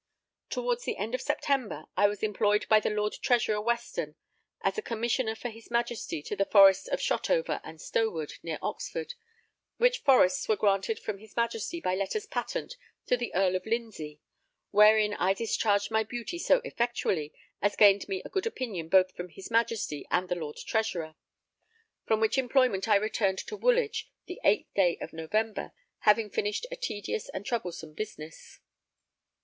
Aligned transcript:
Towards 0.49 0.83
the 0.85 0.97
end 0.97 1.13
of 1.13 1.21
September, 1.21 1.85
I 1.95 2.07
was 2.07 2.23
employed 2.23 2.67
by 2.67 2.79
the 2.79 2.89
Lord 2.89 3.13
Treasurer 3.21 3.61
Weston 3.61 4.15
as 4.61 4.75
a 4.75 4.81
Commissioner 4.81 5.35
for 5.35 5.49
his 5.49 5.69
Majesty 5.69 6.23
to 6.23 6.35
the 6.35 6.43
forests 6.47 6.87
of 6.87 6.99
Shotover 6.99 7.61
and 7.63 7.79
Stowood, 7.79 8.33
near 8.41 8.57
Oxford, 8.63 9.13
which 9.77 9.99
forests 9.99 10.47
were 10.47 10.55
granted 10.55 10.97
from 10.97 11.19
his 11.19 11.35
Majesty 11.35 11.79
by 11.79 11.93
letters 11.93 12.25
patent 12.25 12.77
to 13.05 13.15
the 13.15 13.31
Earl 13.35 13.55
of 13.55 13.67
Lindsey; 13.67 14.19
wherein 14.71 15.13
I 15.13 15.35
discharged 15.35 15.91
my 15.91 16.01
duty 16.01 16.39
so 16.39 16.61
effectually 16.63 17.31
as 17.61 17.75
gained 17.75 18.09
me 18.09 18.23
a 18.25 18.29
good 18.29 18.47
opinion 18.47 18.89
both 18.89 19.11
from 19.11 19.29
his 19.29 19.51
Majesty 19.51 20.07
and 20.09 20.29
the 20.29 20.33
Lord 20.33 20.57
Treasurer; 20.57 21.13
from 22.07 22.19
which 22.19 22.39
employment 22.39 22.87
I 22.87 22.95
returned 22.95 23.37
to 23.45 23.55
Woolwich 23.55 24.09
the 24.25 24.41
8th 24.43 24.65
day 24.73 24.97
of 24.99 25.13
November, 25.13 25.73
having 25.99 26.31
finished 26.31 26.65
a 26.71 26.75
tedious 26.75 27.29
and 27.29 27.45
troublesome 27.45 27.93
business. 27.93 28.61